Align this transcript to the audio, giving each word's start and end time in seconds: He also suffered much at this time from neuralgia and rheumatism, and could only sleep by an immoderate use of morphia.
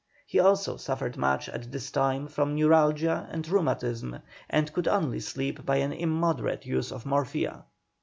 He 0.25 0.39
also 0.39 0.77
suffered 0.77 1.15
much 1.15 1.47
at 1.47 1.71
this 1.71 1.91
time 1.91 2.27
from 2.27 2.55
neuralgia 2.55 3.27
and 3.31 3.47
rheumatism, 3.47 4.17
and 4.49 4.73
could 4.73 4.87
only 4.87 5.19
sleep 5.19 5.63
by 5.63 5.75
an 5.75 5.93
immoderate 5.93 6.65
use 6.65 6.91
of 6.91 7.05
morphia. 7.05 7.65